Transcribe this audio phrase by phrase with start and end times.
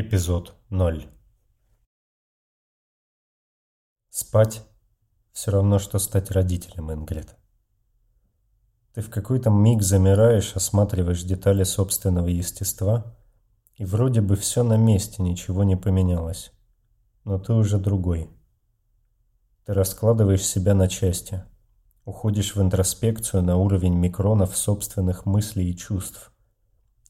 [0.00, 1.08] Эпизод 0
[4.10, 4.62] Спать–
[5.32, 7.34] все равно, что стать родителем, Ингрид.
[8.94, 13.18] Ты в какой-то миг замираешь, осматриваешь детали собственного естества,
[13.74, 16.52] и вроде бы все на месте, ничего не поменялось.
[17.24, 18.30] Но ты уже другой.
[19.66, 21.42] Ты раскладываешь себя на части,
[22.04, 26.32] уходишь в интроспекцию на уровень микронов собственных мыслей и чувств–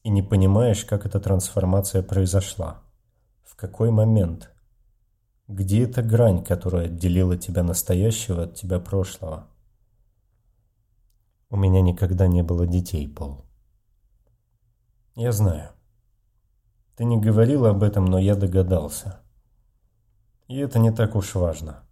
[0.03, 2.81] и не понимаешь, как эта трансформация произошла.
[3.59, 4.53] Какой момент?
[5.49, 9.49] Где эта грань, которая отделила тебя настоящего от тебя прошлого?
[11.49, 13.43] У меня никогда не было детей, Пол.
[15.15, 15.71] Я знаю.
[16.95, 19.19] Ты не говорил об этом, но я догадался.
[20.47, 21.83] И это не так уж важно.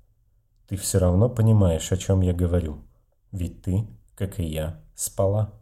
[0.70, 2.86] Ты все равно понимаешь, о чем я говорю.
[3.34, 5.54] Ведь ты, как и я, спала.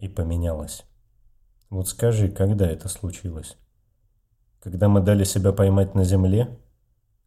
[0.00, 0.84] И поменялась.
[1.70, 3.56] Вот скажи, когда это случилось?
[4.62, 6.56] Когда мы дали себя поймать на земле?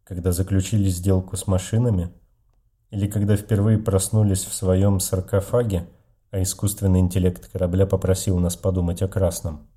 [0.04, 2.10] Когда заключили сделку с машинами?
[2.90, 5.86] Или когда впервые проснулись в своем саркофаге,
[6.30, 9.68] а искусственный интеллект корабля попросил нас подумать о красном?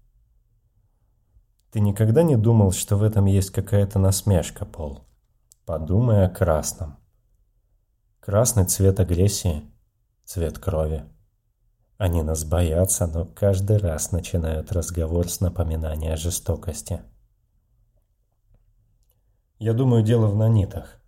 [1.72, 5.04] Ты никогда не думал, что в этом есть какая-то насмешка, Пол?
[5.66, 6.98] Подумай о красном.
[8.22, 9.64] Красный цвет агрессии,
[10.23, 11.04] цвет крови.
[11.98, 17.02] Они нас боятся, но каждый раз начинают разговор с напоминания о жестокости.
[19.60, 21.02] Я думаю, дело в нанитах.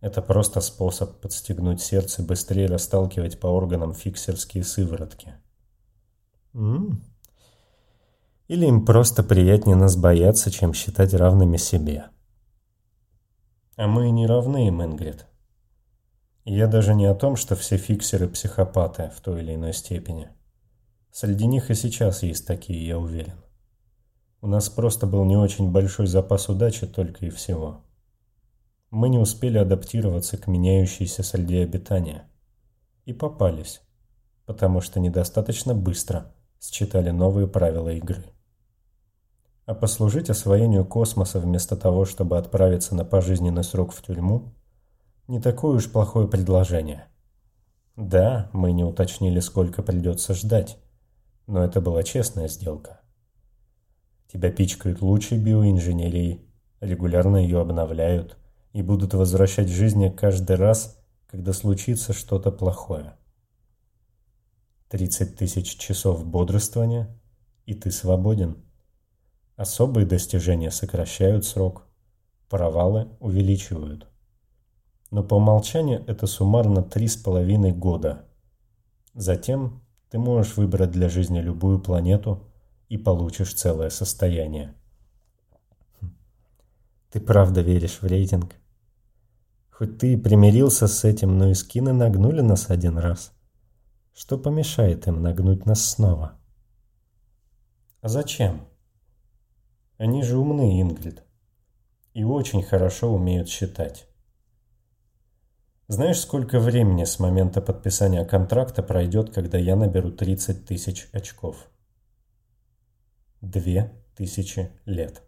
[0.00, 5.34] Это просто способ подстегнуть сердце быстрее расталкивать по органам фиксерские сыворотки.
[6.52, 7.02] М.
[8.48, 12.10] Или им просто приятнее нас бояться, чем считать равными себе.
[13.76, 15.26] А мы не равны им, Ингрид.
[16.44, 20.28] Я даже не о том, что все фиксеры психопаты в той или иной степени.
[21.12, 23.43] Среди них и сейчас есть такие, я уверен.
[24.44, 27.80] У нас просто был не очень большой запас удачи только и всего.
[28.90, 32.28] Мы не успели адаптироваться к меняющейся среде обитания.
[33.06, 33.80] И попались,
[34.44, 38.22] потому что недостаточно быстро считали новые правила игры.
[39.64, 44.52] А послужить освоению космоса вместо того, чтобы отправиться на пожизненный срок в тюрьму–
[45.26, 47.06] не такое уж плохое предложение.
[47.96, 50.76] Да, мы не уточнили, сколько придется ждать,
[51.46, 53.00] но это была честная сделка.
[54.34, 56.44] Тебя пичкают лучшей биоинженерией,
[56.80, 58.36] регулярно ее обновляют
[58.72, 63.16] и будут возвращать в жизнь каждый раз, когда случится что-то плохое.
[64.90, 67.16] 30 тысяч часов бодрствования,
[67.64, 68.56] и ты свободен.
[69.54, 71.86] Особые достижения сокращают срок,
[72.48, 74.08] провалы увеличивают
[75.14, 78.24] но по умолчанию это суммарно три с половиной года.
[79.14, 79.80] Затем
[80.10, 82.52] ты можешь выбрать для жизни любую планету
[82.94, 84.72] и получишь целое состояние.
[87.10, 88.54] Ты правда веришь в рейтинг?
[89.68, 93.32] Хоть ты и примирился с этим, но и скины нагнули нас один раз.
[94.12, 96.38] Что помешает им нагнуть нас снова?
[98.00, 98.68] А зачем?
[99.98, 101.24] Они же умны, Ингрид.
[102.12, 104.06] И очень хорошо умеют считать.
[105.88, 111.68] Знаешь, сколько времени с момента подписания контракта пройдет, когда я наберу 30 тысяч очков?
[113.44, 115.22] Две тысячи лет.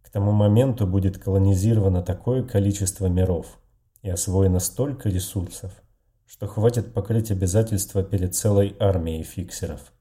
[0.00, 3.60] К тому моменту будет колонизировано такое количество миров
[4.00, 5.70] и освоено столько ресурсов,
[6.24, 9.92] что хватит покрыть обязательства перед целой армией фиксеров.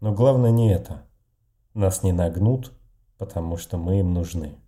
[0.00, 1.06] Но главное не это.
[1.74, 2.72] Нас не нагнут,
[3.16, 4.58] потому что мы им нужны.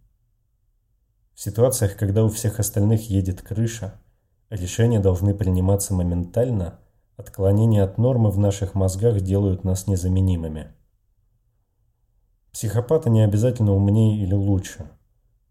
[1.34, 4.00] В ситуациях, когда у всех остальных едет крыша,
[4.48, 6.78] решения должны приниматься моментально,
[7.16, 10.72] отклонения от нормы в наших мозгах делают нас незаменимыми.
[12.52, 14.90] Психопаты не обязательно умнее или лучше,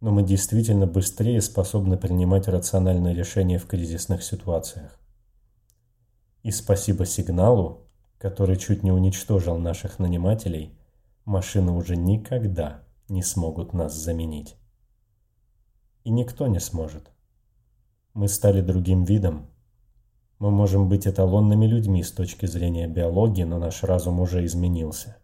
[0.02, 5.00] но мы действительно быстрее способны принимать рациональные решения в кризисных ситуациях.
[6.44, 7.88] И спасибо сигналу,
[8.18, 10.78] который чуть не уничтожил наших нанимателей,
[11.26, 14.56] машины уже никогда не смогут нас заменить
[16.06, 17.12] и никто не сможет.
[18.14, 19.50] Мы стали другим видом.
[20.40, 25.18] Мы можем быть эталонными людьми с точки зрения биологии, но наш разум уже изменился.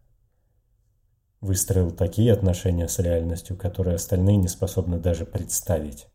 [1.42, 6.08] Выстроил такие отношения с реальностью, которые остальные не способны даже представить.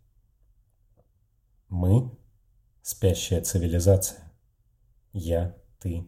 [1.68, 2.10] Мы–
[2.82, 4.32] спящая цивилизация.
[5.12, 6.06] Я, ты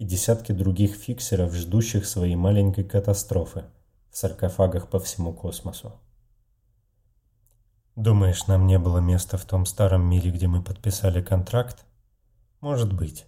[0.00, 3.64] и десятки других фиксеров, ждущих своей маленькой катастрофы
[4.10, 5.92] в саркофагах по всему космосу.
[7.96, 11.84] Думаешь, нам не было места в том старом мире, где мы подписали контракт?
[12.60, 13.26] Может быть.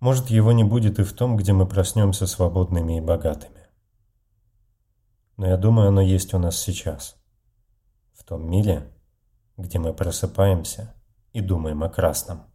[0.00, 3.68] Может, его не будет и в том, где мы проснемся свободными и богатыми.
[5.36, 7.16] Но я думаю, оно есть у нас сейчас.
[8.12, 8.92] В том мире,
[9.56, 10.94] где мы просыпаемся
[11.32, 12.49] и думаем о красном.